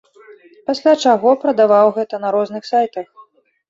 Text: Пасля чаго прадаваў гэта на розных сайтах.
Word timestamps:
Пасля 0.69 0.93
чаго 1.05 1.29
прадаваў 1.45 1.87
гэта 2.01 2.25
на 2.27 2.35
розных 2.41 2.63
сайтах. 2.75 3.07